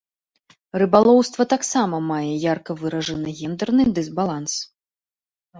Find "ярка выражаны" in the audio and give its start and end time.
2.53-3.35